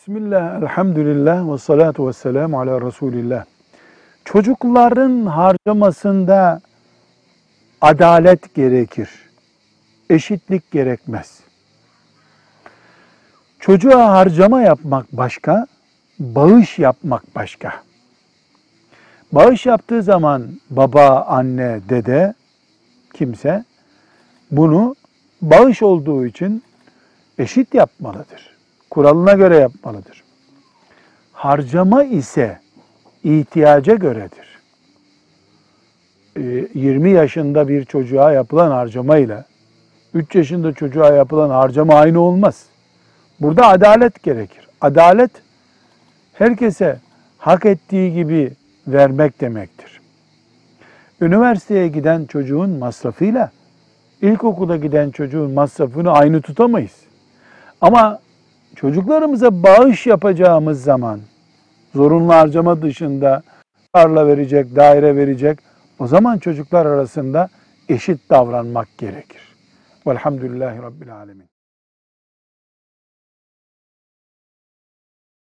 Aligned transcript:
Bismillah, 0.00 0.62
elhamdülillah 0.62 1.52
ve 1.52 1.58
salatu 1.58 2.08
ve 2.08 2.12
selamu 2.12 2.60
ala 2.60 2.80
Resulillah. 2.80 3.44
Çocukların 4.24 5.26
harcamasında 5.26 6.60
adalet 7.80 8.54
gerekir. 8.54 9.10
Eşitlik 10.10 10.70
gerekmez. 10.70 11.40
Çocuğa 13.58 14.12
harcama 14.12 14.62
yapmak 14.62 15.12
başka, 15.12 15.66
bağış 16.18 16.78
yapmak 16.78 17.34
başka. 17.34 17.72
Bağış 19.32 19.66
yaptığı 19.66 20.02
zaman 20.02 20.46
baba, 20.70 21.24
anne, 21.28 21.80
dede, 21.88 22.34
kimse 23.14 23.64
bunu 24.50 24.94
bağış 25.42 25.82
olduğu 25.82 26.26
için 26.26 26.62
eşit 27.38 27.74
yapmalıdır. 27.74 28.59
Kuralına 28.90 29.32
göre 29.32 29.56
yapmalıdır. 29.56 30.24
Harcama 31.32 32.04
ise 32.04 32.60
ihtiyaca 33.24 33.94
göredir. 33.94 34.60
Ee, 36.36 36.68
20 36.74 37.10
yaşında 37.10 37.68
bir 37.68 37.84
çocuğa 37.84 38.32
yapılan 38.32 38.70
harcama 38.70 39.16
ile 39.16 39.44
3 40.14 40.34
yaşında 40.34 40.72
çocuğa 40.72 41.10
yapılan 41.10 41.50
harcama 41.50 41.94
aynı 41.94 42.20
olmaz. 42.20 42.66
Burada 43.40 43.68
adalet 43.68 44.22
gerekir. 44.22 44.68
Adalet 44.80 45.30
herkese 46.32 46.98
hak 47.38 47.66
ettiği 47.66 48.14
gibi 48.14 48.52
vermek 48.86 49.40
demektir. 49.40 50.00
Üniversiteye 51.20 51.88
giden 51.88 52.24
çocuğun 52.24 52.70
masrafıyla 52.70 53.50
ilkokula 54.22 54.76
giden 54.76 55.10
çocuğun 55.10 55.50
masrafını 55.50 56.12
aynı 56.12 56.40
tutamayız. 56.42 56.96
Ama 57.80 58.20
çocuklarımıza 58.80 59.62
bağış 59.62 60.06
yapacağımız 60.06 60.82
zaman 60.82 61.20
zorunlu 61.94 62.32
harcama 62.32 62.82
dışında 62.82 63.42
tarla 63.92 64.26
verecek, 64.26 64.76
daire 64.76 65.16
verecek 65.16 65.58
o 65.98 66.06
zaman 66.06 66.38
çocuklar 66.38 66.86
arasında 66.86 67.48
eşit 67.88 68.30
davranmak 68.30 68.88
gerekir. 68.98 69.42
Velhamdülillahi 70.06 70.82
Rabbil 70.82 71.14
Alemin. 71.16 71.46